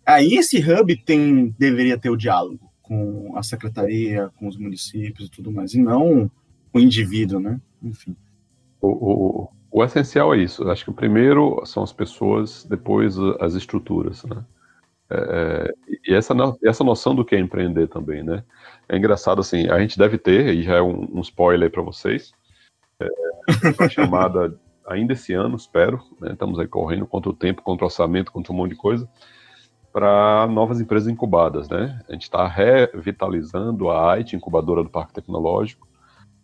[0.06, 5.30] Aí esse hub tem deveria ter o diálogo com a secretaria, com os municípios e
[5.30, 6.30] tudo mais, e não
[6.72, 7.60] o indivíduo, né?
[7.82, 8.14] Enfim.
[8.80, 10.68] O, o, o essencial é isso.
[10.70, 14.44] Acho que o primeiro são as pessoas, depois as estruturas, né?
[15.10, 15.74] É,
[16.08, 18.44] e essa, essa noção do que é empreender também, né?
[18.88, 22.32] É engraçado assim, a gente deve ter, e já é um, um spoiler para vocês,
[23.00, 23.08] é,
[23.78, 27.88] a chamada ainda esse ano, espero, né, estamos aí correndo contra o tempo, contra o
[27.88, 29.08] orçamento, contra um monte de coisa,
[29.92, 31.98] para novas empresas incubadas, né?
[32.06, 35.88] A gente está revitalizando a IT, incubadora do Parque Tecnológico.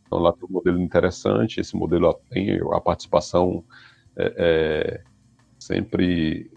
[0.06, 3.62] Então lá tem um modelo interessante, esse modelo tem a participação
[4.16, 5.02] é, é,
[5.58, 6.50] sempre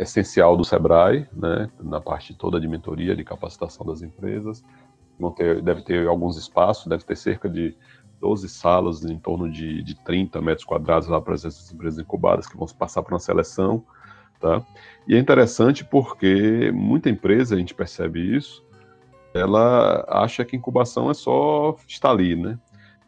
[0.00, 1.70] essencial do Sebrae, né?
[1.80, 4.64] Na parte toda de mentoria, de capacitação das empresas.
[5.36, 7.76] Ter, deve ter alguns espaços, deve ter cerca de
[8.20, 12.56] 12 salas em torno de, de 30 metros quadrados lá para essas empresas incubadas que
[12.56, 13.84] vão passar por uma seleção
[14.40, 14.64] Tá?
[15.06, 18.64] E é interessante porque muita empresa, a gente percebe isso,
[19.34, 22.58] ela acha que incubação é só estar ali, né?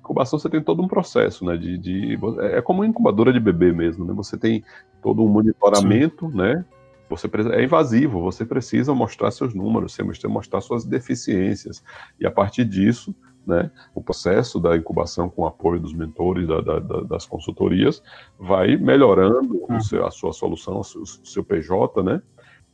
[0.01, 1.57] Incubação você tem todo um processo, né?
[1.57, 4.13] De, de é como uma incubadora de bebê mesmo, né?
[4.15, 4.65] Você tem
[5.01, 6.37] todo um monitoramento, Sim.
[6.37, 6.65] né?
[7.09, 11.83] Você é invasivo, você precisa mostrar seus números, você precisa mostrar suas deficiências.
[12.19, 13.15] E a partir disso,
[13.51, 18.03] né, o processo da incubação com o apoio dos mentores, da, da, das consultorias,
[18.39, 19.81] vai melhorando uhum.
[19.81, 22.23] seu, a sua solução, o seu, seu PJ, né,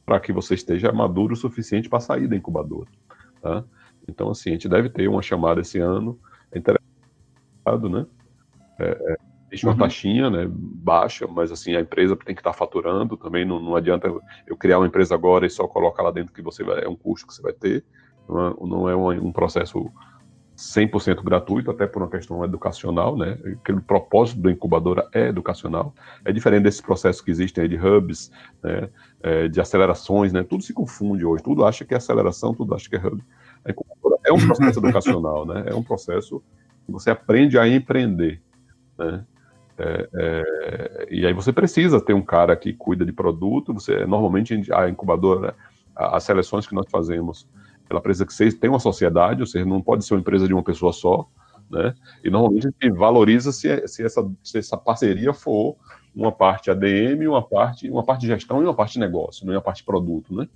[0.04, 2.88] para que você esteja maduro o suficiente para sair da incubadora.
[3.42, 3.64] Tá?
[4.06, 6.18] Então, assim, a gente deve ter uma chamada esse ano,
[6.52, 8.06] é interessado, né?
[8.78, 9.16] É, é,
[9.50, 9.78] existe uma uhum.
[9.78, 13.74] taxinha, né, baixa, mas assim, a empresa tem que estar tá faturando também, não, não
[13.74, 14.12] adianta
[14.46, 16.96] eu criar uma empresa agora e só colocar lá dentro que você vai, é um
[16.96, 17.84] custo que você vai ter,
[18.28, 19.90] não é, não é um, um processo
[20.56, 23.36] 100% gratuito, até por uma questão educacional, né?
[23.62, 25.94] Aquele propósito da incubadora é educacional.
[26.24, 28.88] É diferente desses processos que existem aí de hubs, né?
[29.22, 30.42] É, de acelerações, né?
[30.42, 31.42] Tudo se confunde hoje.
[31.42, 33.22] Tudo acha que é aceleração, tudo acha que é hub.
[33.64, 35.64] A incubadora é um processo educacional, né?
[35.66, 36.42] É um processo
[36.86, 38.40] que você aprende a empreender,
[38.98, 39.24] né?
[39.78, 43.74] É, é, e aí você precisa ter um cara que cuida de produto.
[43.74, 45.54] Você normalmente a incubadora,
[45.94, 47.46] as seleções que nós fazemos
[47.88, 50.54] ela precisa que você tenha uma sociedade, ou seja, não pode ser uma empresa de
[50.54, 51.28] uma pessoa só,
[51.70, 51.94] né?
[52.22, 55.76] E normalmente a gente valoriza se, se, essa, se essa parceria for
[56.14, 59.62] uma parte ADM, uma parte, uma parte gestão e uma parte negócio, não é uma
[59.62, 60.48] parte produto, né?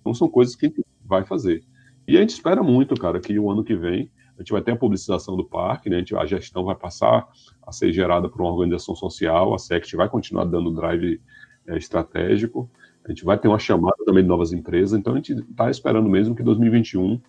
[0.00, 1.62] Então são coisas que a gente vai fazer.
[2.06, 4.72] E a gente espera muito, cara, que o ano que vem a gente vai ter
[4.72, 5.96] a publicização do parque, né?
[5.96, 7.28] A, gente, a gestão vai passar
[7.64, 11.20] a ser gerada por uma organização social, a SECT vai continuar dando drive
[11.68, 12.68] é, estratégico,
[13.04, 16.08] a gente vai ter uma chamada também de novas empresas, então a gente está esperando
[16.08, 17.20] mesmo que 2021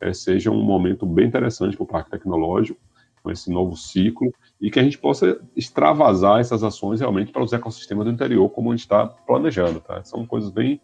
[0.00, 2.80] é, seja um momento bem interessante para o Parque Tecnológico,
[3.22, 7.52] com esse novo ciclo, e que a gente possa extravasar essas ações realmente para os
[7.52, 10.02] ecossistemas do interior, como a gente está planejando, tá?
[10.04, 10.80] São coisas bem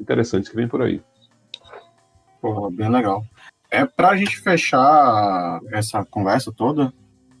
[0.00, 1.02] interessantes que vêm por aí.
[2.40, 3.24] Porra, bem legal.
[3.70, 6.92] É para a gente fechar essa conversa toda,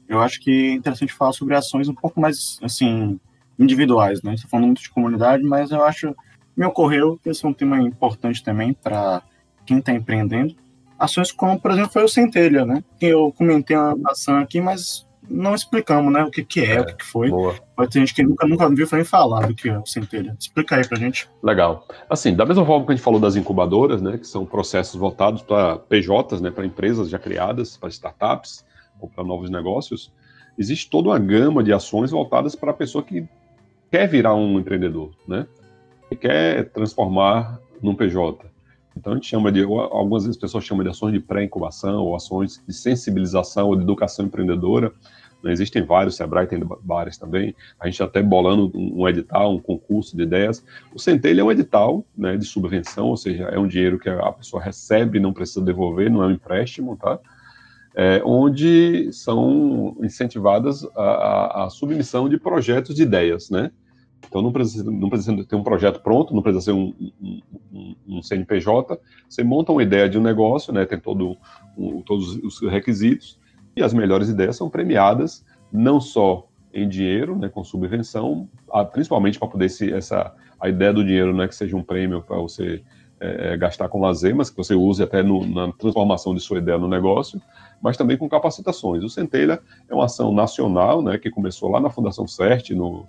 [0.06, 3.18] eu acho que é interessante falar sobre ações um pouco mais, assim,
[3.58, 4.34] individuais, né?
[4.34, 6.14] Estou falando muito de comunidade, mas eu acho
[6.56, 9.22] me ocorreu que esse é um tema importante também para
[9.66, 10.54] quem está empreendendo.
[10.98, 12.84] Ações como, por exemplo, foi o Centelha, né?
[13.00, 16.22] Eu comentei uma ação aqui, mas não explicamos, né?
[16.24, 17.30] O que, que é, é o que, que foi.
[17.30, 17.54] Boa.
[17.74, 20.36] Pode ter gente que nunca, nunca viu nem falar do que é o Centelha.
[20.38, 21.28] Explica aí pra gente.
[21.42, 21.86] Legal.
[22.08, 24.18] Assim, da mesma forma que a gente falou das incubadoras, né?
[24.18, 26.50] Que são processos voltados para PJs, né?
[26.50, 28.64] Para empresas já criadas, para startups
[29.00, 30.12] ou para novos negócios,
[30.58, 33.26] existe toda uma gama de ações voltadas para a pessoa que
[33.90, 35.46] quer virar um empreendedor, né?
[36.14, 38.54] Quer transformar num PJ.
[38.96, 42.14] Então a gente chama de, algumas vezes as pessoas chamam de ações de pré-incubação ou
[42.14, 44.92] ações de sensibilização ou de educação empreendedora.
[45.42, 45.52] Né?
[45.52, 47.54] Existem vários, Sebrae tem várias também.
[47.78, 50.64] A gente até bolando um edital, um concurso de ideias.
[50.94, 54.32] O Centelha é um edital né, de subvenção, ou seja, é um dinheiro que a
[54.32, 57.18] pessoa recebe e não precisa devolver, não é um empréstimo, tá?
[57.96, 63.70] É, onde são incentivadas a, a, a submissão de projetos de ideias, né?
[64.28, 66.94] Então não precisa, não precisa ter um projeto pronto, não precisa ser um,
[67.72, 68.98] um, um CNPJ.
[69.28, 71.36] Você monta uma ideia de um negócio, né, tem todo,
[72.04, 73.38] todos os requisitos,
[73.76, 78.48] e as melhores ideias são premiadas, não só em dinheiro, né, com subvenção,
[78.92, 82.22] principalmente para poder se essa a ideia do dinheiro não é que seja um prêmio
[82.22, 82.82] para você
[83.20, 86.58] é, é, gastar com lazer, mas que você use até no, na transformação de sua
[86.58, 87.40] ideia no negócio,
[87.80, 89.04] mas também com capacitações.
[89.04, 93.06] O Centelha é uma ação nacional, né, que começou lá na Fundação CERT, no,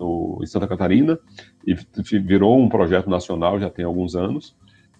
[0.00, 1.18] no, em Santa Catarina
[1.66, 1.74] e
[2.18, 4.56] virou um projeto nacional já tem alguns anos.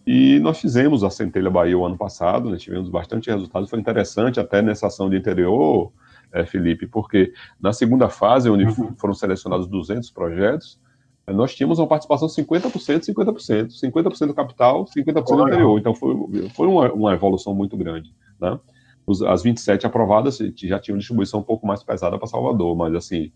[0.07, 3.69] E nós fizemos a Centelha Bahia o ano passado, né, tivemos bastante resultados.
[3.69, 5.93] Foi interessante até nessa ação de interior,
[6.33, 8.95] é, Felipe, porque na segunda fase, onde uhum.
[8.97, 10.81] foram selecionados 200 projetos,
[11.27, 13.69] é, nós tínhamos uma participação 50%, 50%.
[13.81, 15.79] 50% do capital, 50% do interior.
[15.79, 18.15] Então foi, foi uma, uma evolução muito grande.
[18.41, 18.59] Né?
[19.27, 23.33] as 27 aprovadas já tinham distribuição um pouco mais pesada para Salvador, mas assim,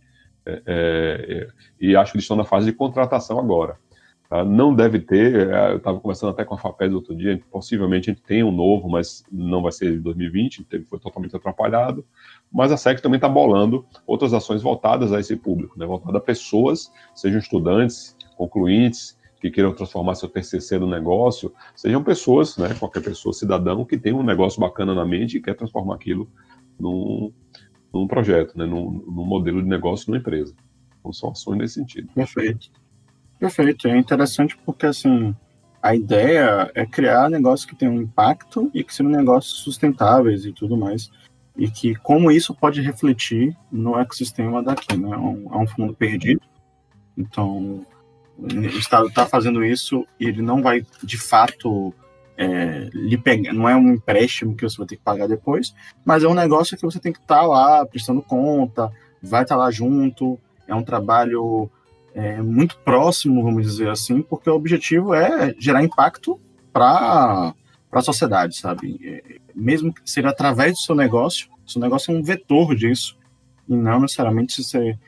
[0.47, 1.49] é, é,
[1.81, 3.79] e acho que eles estão na fase de contratação agora.
[4.29, 4.45] Tá?
[4.45, 8.13] Não deve ter, é, eu estava conversando até com a FAPES outro dia, possivelmente a
[8.13, 12.05] gente tem um novo, mas não vai ser de 2020, teve, foi totalmente atrapalhado,
[12.53, 16.25] mas a SEC também está bolando outras ações voltadas a esse público, né, voltadas a
[16.25, 23.03] pessoas, sejam estudantes, concluintes, que queiram transformar seu TCC no negócio, sejam pessoas, né, qualquer
[23.03, 26.31] pessoa, cidadão, que tem um negócio bacana na mente e quer transformar aquilo
[26.81, 27.31] num,
[27.95, 30.55] num projeto, né, num, num modelo de negócio numa empresa.
[30.99, 32.09] Então, são ações nesse sentido.
[32.15, 32.71] Perfeito.
[33.39, 33.89] Perfeito.
[33.89, 35.35] É interessante porque, assim,
[35.83, 40.53] a ideia é criar negócios que tenham um impacto e que sejam negócios sustentáveis e
[40.53, 41.11] tudo mais.
[41.57, 45.11] E que como isso pode refletir no ecossistema daqui, né?
[45.11, 46.41] É um, é um fundo perdido.
[47.17, 47.87] Então,
[48.39, 51.95] o Estado está fazendo isso e ele não vai, de fato,
[52.37, 53.53] é, lhe pegar.
[53.53, 56.77] Não é um empréstimo que você vai ter que pagar depois, mas é um negócio
[56.77, 58.91] que você tem que estar tá lá prestando conta,
[59.23, 60.39] vai estar tá lá junto.
[60.67, 61.71] É um trabalho
[62.15, 66.41] é, muito próximo, vamos dizer assim, porque o objetivo é gerar impacto
[66.73, 67.55] para
[67.93, 68.99] a sociedade, sabe?
[69.03, 73.17] É, mesmo que seja através do seu negócio, seu negócio é um vetor disso,
[73.69, 74.99] e não necessariamente ser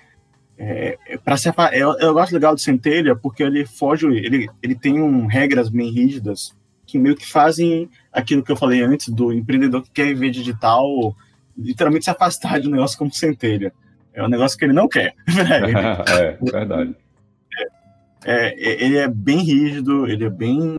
[0.58, 4.74] é, é para se eu, eu gosto legal do Centelha porque ele foge, ele, ele
[4.74, 6.55] tem um, regras bem rígidas
[6.86, 11.14] que meio que fazem aquilo que eu falei antes do empreendedor que quer viver digital,
[11.56, 13.72] literalmente se afastar de um negócio como Centelha.
[14.14, 15.14] É um negócio que ele não quer.
[15.26, 16.94] é, verdade.
[18.24, 20.76] É, é, ele é bem rígido, ele é bem.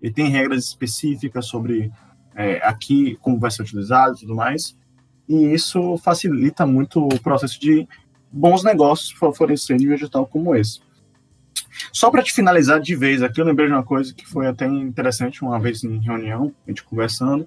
[0.00, 1.90] Ele tem regras específicas sobre
[2.34, 4.76] é, aqui como vai ser utilizado e tudo mais.
[5.28, 7.88] E isso facilita muito o processo de
[8.30, 10.80] bons negócios favorecer em vegetal como esse.
[11.92, 14.66] Só para te finalizar de vez aqui, eu lembrei de uma coisa que foi até
[14.66, 17.46] interessante uma vez em reunião, a gente conversando.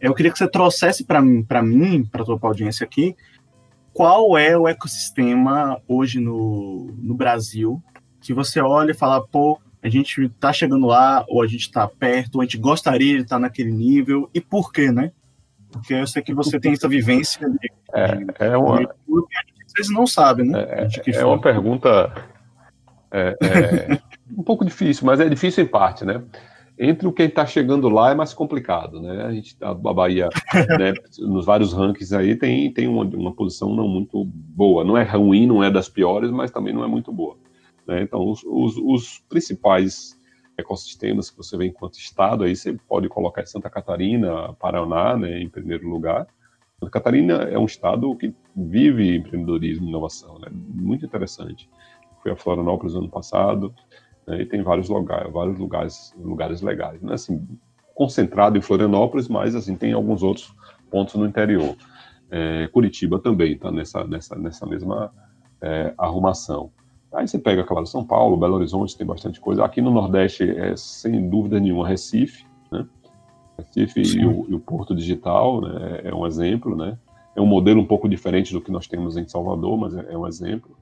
[0.00, 1.62] Eu queria que você trouxesse para mim, para
[2.10, 3.16] para tua audiência aqui,
[3.92, 7.82] qual é o ecossistema hoje no, no Brasil
[8.20, 11.86] que você olha e fala, pô, a gente está chegando lá, ou a gente está
[11.86, 15.12] perto, ou a gente gostaria de estar tá naquele nível, e por quê, né?
[15.70, 18.78] Porque eu sei que você tem essa vivência de, é, de, é uma...
[18.78, 18.88] de,
[19.68, 20.88] vocês não sabem, né?
[21.06, 22.12] É, é uma pergunta
[23.14, 23.98] é, é
[24.36, 26.22] um pouco difícil, mas é difícil em parte, né?
[26.76, 29.22] Entre o que está chegando lá é mais complicado, né?
[29.22, 30.28] A gente a Bahia,
[30.76, 34.82] né, nos vários rankings aí tem tem uma, uma, posição não muito boa.
[34.82, 37.36] Não é ruim, não é das piores, mas também não é muito boa.
[37.86, 38.02] Né?
[38.02, 40.18] Então, os, os, os, principais
[40.58, 45.48] ecossistemas que você vê enquanto estado aí você pode colocar Santa Catarina, Paraná, né, em
[45.48, 46.26] primeiro lugar.
[46.80, 50.48] Santa Catarina é um estado que vive empreendedorismo e inovação, né?
[50.50, 51.68] Muito interessante.
[52.24, 53.74] Fui a Florianópolis ano passado
[54.26, 57.12] né, e tem vários lugares, vários lugares, lugares legais, né?
[57.12, 57.46] Assim,
[57.94, 60.54] concentrado em Florianópolis, mas assim tem alguns outros
[60.90, 61.76] pontos no interior.
[62.30, 65.12] É, Curitiba também está nessa, nessa, nessa mesma
[65.60, 66.70] é, arrumação.
[67.12, 69.62] Aí você pega, claro, São Paulo, Belo Horizonte, tem bastante coisa.
[69.62, 72.86] Aqui no Nordeste, é sem dúvida nenhuma, Recife, né?
[73.58, 76.00] Recife e o, e o, Porto Digital né?
[76.04, 76.98] é um exemplo, né?
[77.36, 80.16] É um modelo um pouco diferente do que nós temos em Salvador, mas é, é
[80.16, 80.74] um exemplo.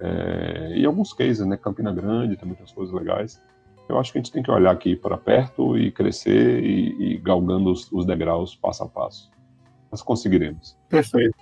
[0.00, 1.56] É, e alguns cases, né?
[1.56, 3.42] Campina Grande também tem as coisas legais.
[3.88, 7.18] Eu acho que a gente tem que olhar aqui para perto e crescer e, e
[7.18, 9.30] galgando os, os, degraus passo a passo.
[9.90, 10.76] Nós conseguiremos.
[10.88, 11.34] Perfeito.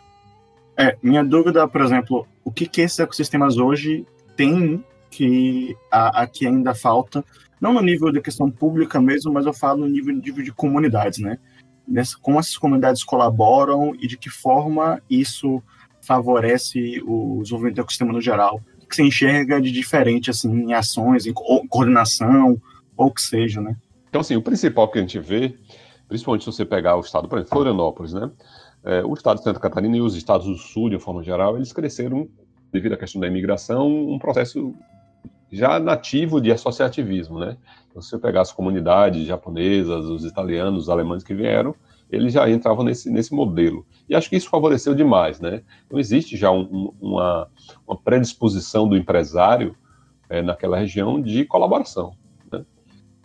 [0.76, 6.74] É, minha dúvida, por exemplo, o que, que esses ecossistemas hoje têm que aqui ainda
[6.74, 7.24] falta,
[7.60, 11.20] não no nível da questão pública mesmo, mas eu falo no nível, nível de comunidades,
[11.20, 11.38] né?
[11.88, 15.62] Nessa, como essas comunidades colaboram e de que forma isso
[16.06, 18.60] favorece o desenvolvimento do ecossistema no geral.
[18.82, 22.60] O que você enxerga de diferente, assim, em ações, em coordenação,
[22.96, 23.76] ou o que seja, né?
[24.08, 25.54] Então, assim, o principal que a gente vê,
[26.08, 28.30] principalmente se você pegar o estado, por exemplo, Florianópolis, né?
[28.84, 31.56] É, o estado de Santa Catarina e os estados do sul, de uma forma geral,
[31.56, 32.28] eles cresceram,
[32.72, 34.72] devido à questão da imigração, um processo
[35.50, 37.56] já nativo de associativismo, né?
[37.90, 41.74] Então, se você pegar as comunidades japonesas, os italianos, os alemães que vieram,
[42.10, 43.86] eles já entravam nesse, nesse modelo.
[44.08, 45.62] E acho que isso favoreceu demais, né?
[45.86, 47.48] Então, existe já um, uma,
[47.86, 49.76] uma predisposição do empresário
[50.28, 52.14] é, naquela região de colaboração.
[52.50, 52.64] Né?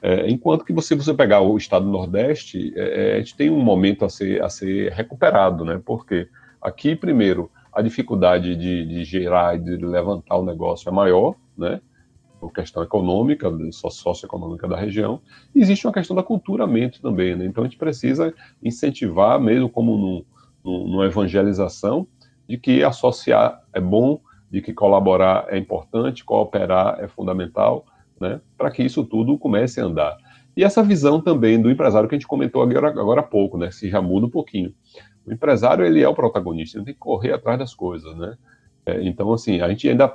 [0.02, 3.62] É, enquanto que você, você pegar o estado do Nordeste, é, a gente tem um
[3.62, 5.82] momento a ser, a ser recuperado, né?
[5.86, 6.28] Porque
[6.62, 11.82] aqui, primeiro, a dificuldade de, de gerar e de levantar o negócio é maior, né?
[12.42, 15.22] Uma questão econômica, socioeconômica da região,
[15.54, 17.46] e existe uma questão da culturamento também, né?
[17.46, 18.34] Então a gente precisa
[18.64, 20.26] incentivar, mesmo como
[20.64, 22.08] numa evangelização,
[22.48, 24.20] de que associar é bom,
[24.50, 27.86] de que colaborar é importante, cooperar é fundamental,
[28.20, 28.42] né?
[28.58, 30.18] Para que isso tudo comece a andar.
[30.56, 33.72] E essa visão também do empresário que a gente comentou agora, agora há pouco, né?
[33.72, 34.74] Se já muda um pouquinho.
[35.26, 38.36] O empresário, ele é o protagonista, ele tem que correr atrás das coisas, né?
[38.86, 40.14] É, então, assim, a gente ainda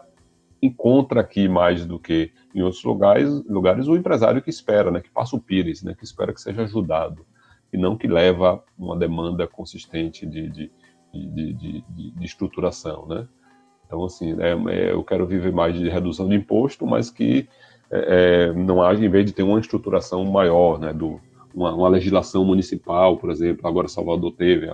[0.66, 5.10] encontra aqui mais do que em outros lugares, lugares o empresário que espera, né, que
[5.10, 7.24] passa o pires, né, que espera que seja ajudado,
[7.72, 10.70] e não que leva uma demanda consistente de, de,
[11.12, 13.26] de, de, de estruturação, né.
[13.86, 17.48] Então, assim, é, é, eu quero viver mais de redução de imposto, mas que
[17.90, 21.20] é, é não haja, em vez de ter uma estruturação maior, né, do,
[21.54, 24.68] uma, uma legislação municipal, por exemplo, agora Salvador teve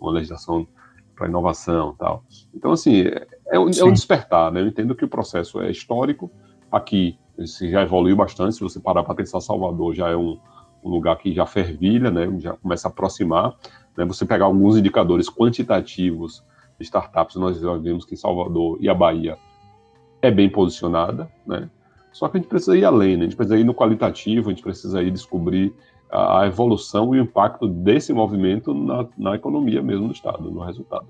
[0.00, 0.66] uma legislação
[1.14, 2.24] para inovação tal.
[2.52, 3.04] Então, assim,
[3.48, 4.60] é, um, é um despertar, né?
[4.60, 6.30] Eu entendo que o processo é histórico.
[6.70, 8.54] Aqui se já evoluiu bastante.
[8.54, 10.38] Se você parar para pensar, Salvador já é um,
[10.82, 12.28] um, lugar que já fervilha, né?
[12.40, 13.54] Já começa a aproximar.
[13.96, 14.04] Né?
[14.04, 16.44] Você pegar alguns indicadores quantitativos
[16.78, 19.36] de startups, nós já vimos que Salvador e a Bahia
[20.22, 21.68] é bem posicionada, né?
[22.12, 23.22] Só que a gente precisa ir além, né?
[23.22, 25.74] A gente precisa ir no qualitativo, a gente precisa ir descobrir
[26.10, 31.06] a evolução e o impacto desse movimento na, na economia mesmo do Estado, no resultado.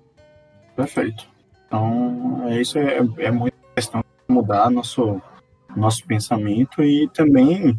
[0.75, 1.34] Perfeito.
[1.75, 5.21] Então, é isso é, é muito questão de mudar nosso,
[5.77, 7.77] nosso pensamento e também,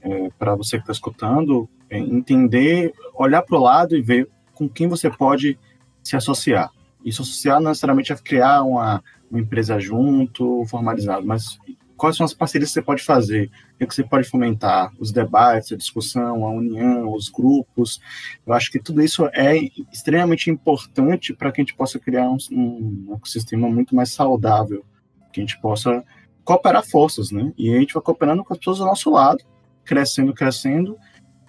[0.00, 4.66] é, para você que está escutando, é, entender, olhar para o lado e ver com
[4.66, 5.58] quem você pode
[6.02, 6.70] se associar.
[7.04, 11.58] Isso associar não necessariamente a criar uma, uma empresa junto, formalizado, mas
[11.96, 15.72] quais são as parcerias que você pode fazer, o que você pode fomentar, os debates,
[15.72, 18.00] a discussão, a união, os grupos.
[18.46, 19.56] Eu acho que tudo isso é
[19.92, 24.84] extremamente importante para que a gente possa criar um, um ecossistema muito mais saudável,
[25.32, 26.04] que a gente possa
[26.44, 27.52] cooperar forças, né?
[27.56, 29.42] E a gente vai cooperando com as pessoas do nosso lado,
[29.84, 30.96] crescendo, crescendo,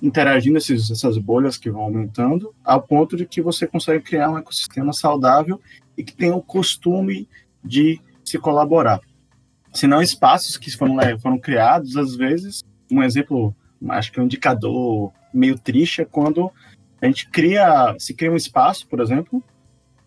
[0.01, 4.37] interagindo esses, essas bolhas que vão aumentando, ao ponto de que você consegue criar um
[4.37, 5.59] ecossistema saudável
[5.97, 7.27] e que tenha o costume
[7.63, 9.01] de se colaborar
[9.77, 13.55] senão espaços que foram, foram criados, às vezes, um exemplo,
[13.89, 16.51] acho que um indicador meio triste é quando
[17.01, 19.43] a gente cria, se cria um espaço, por exemplo,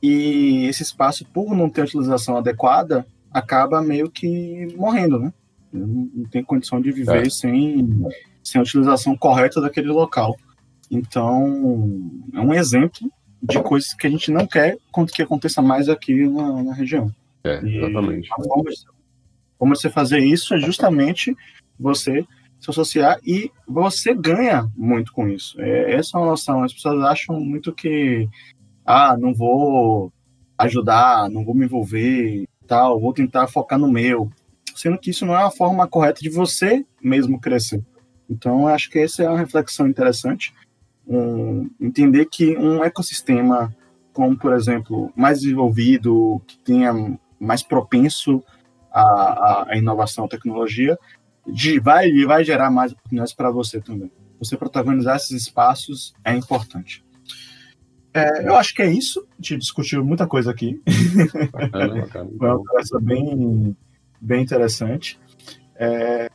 [0.02, 5.32] e esse espaço, por não ter utilização adequada, acaba meio que morrendo, né?
[5.72, 7.30] Não tem condição de viver é.
[7.30, 8.04] sem,
[8.42, 10.36] sem a utilização correta daquele local.
[10.90, 13.08] Então, é um exemplo
[13.40, 14.76] de coisas que a gente não quer
[15.14, 17.08] que aconteça mais aqui na, na região.
[17.44, 18.28] É, exatamente.
[18.28, 18.99] E
[19.60, 21.36] como você fazer isso é justamente
[21.78, 22.26] você
[22.58, 25.60] se associar e você ganha muito com isso.
[25.60, 26.64] É, essa é uma noção.
[26.64, 28.26] As pessoas acham muito que,
[28.86, 30.10] ah, não vou
[30.56, 34.30] ajudar, não vou me envolver, tal, vou tentar focar no meu,
[34.74, 37.84] sendo que isso não é a forma correta de você mesmo crescer.
[38.30, 40.54] Então, acho que essa é uma reflexão interessante.
[41.06, 43.74] Um, entender que um ecossistema,
[44.10, 48.42] como por exemplo, mais desenvolvido, que tenha mais propenso
[48.92, 50.98] a, a inovação, a tecnologia,
[51.46, 54.10] de, vai, vai gerar mais oportunidades para você também.
[54.38, 57.04] Você protagonizar esses espaços é importante.
[58.12, 59.26] É, eu acho que é isso.
[59.32, 60.80] A gente discutiu muita coisa aqui.
[61.52, 62.30] Bacana, bacana.
[62.38, 63.76] Foi uma conversa bem,
[64.20, 65.18] bem interessante.
[65.76, 66.28] É,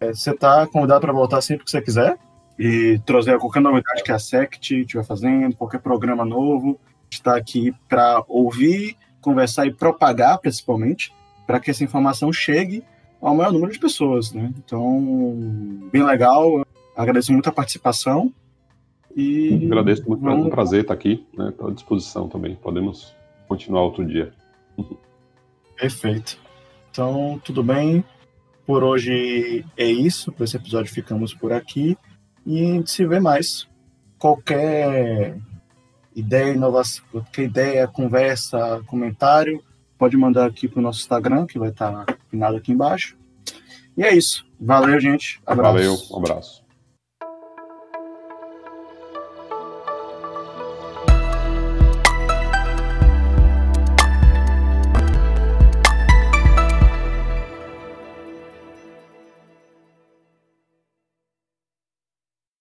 [0.00, 2.18] é você está convidado para voltar sempre que você quiser
[2.58, 6.78] e trazer qualquer novidade que a SECT estiver fazendo, qualquer programa novo.
[7.10, 11.12] Está aqui para ouvir, conversar e propagar, principalmente
[11.46, 12.84] para que essa informação chegue
[13.20, 14.52] ao maior número de pessoas, né?
[14.58, 15.00] Então,
[15.92, 16.66] bem legal.
[16.96, 18.32] Agradeço muito a participação.
[19.14, 20.44] E agradeço muito, vamos...
[20.44, 21.50] é um prazer estar aqui, né?
[21.50, 22.56] Estou à disposição também.
[22.56, 23.14] Podemos
[23.46, 24.32] continuar outro dia.
[25.76, 26.38] Perfeito.
[26.90, 28.04] Então, tudo bem.
[28.66, 30.32] Por hoje é isso.
[30.32, 31.96] Para esse episódio ficamos por aqui.
[32.44, 33.68] E a gente se vê mais.
[34.18, 35.36] Qualquer
[36.14, 39.62] ideia, inovação, qualquer ideia, conversa, comentário,
[40.02, 43.16] pode mandar aqui pro nosso Instagram, que vai estar tá pinado aqui embaixo.
[43.96, 44.44] E é isso.
[44.60, 45.40] Valeu, gente.
[45.46, 45.72] Abraço.
[45.72, 46.61] Valeu, um abraço.